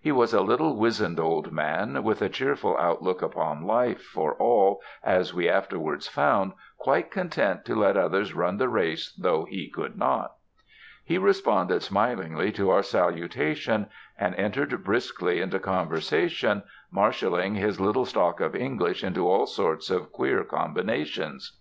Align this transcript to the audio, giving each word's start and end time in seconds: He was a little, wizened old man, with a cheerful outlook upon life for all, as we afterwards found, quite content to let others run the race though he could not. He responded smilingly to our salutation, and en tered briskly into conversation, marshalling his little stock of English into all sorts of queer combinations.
He 0.00 0.12
was 0.12 0.32
a 0.32 0.42
little, 0.42 0.76
wizened 0.76 1.18
old 1.18 1.50
man, 1.50 2.04
with 2.04 2.22
a 2.22 2.28
cheerful 2.28 2.76
outlook 2.78 3.20
upon 3.20 3.66
life 3.66 4.00
for 4.00 4.34
all, 4.36 4.80
as 5.02 5.34
we 5.34 5.48
afterwards 5.48 6.06
found, 6.06 6.52
quite 6.78 7.10
content 7.10 7.64
to 7.64 7.74
let 7.74 7.96
others 7.96 8.32
run 8.32 8.58
the 8.58 8.68
race 8.68 9.10
though 9.12 9.44
he 9.44 9.68
could 9.68 9.98
not. 9.98 10.34
He 11.04 11.18
responded 11.18 11.82
smilingly 11.82 12.52
to 12.52 12.70
our 12.70 12.84
salutation, 12.84 13.88
and 14.16 14.36
en 14.36 14.52
tered 14.52 14.84
briskly 14.84 15.40
into 15.40 15.58
conversation, 15.58 16.62
marshalling 16.92 17.56
his 17.56 17.80
little 17.80 18.04
stock 18.04 18.38
of 18.38 18.54
English 18.54 19.02
into 19.02 19.28
all 19.28 19.46
sorts 19.46 19.90
of 19.90 20.12
queer 20.12 20.44
combinations. 20.44 21.58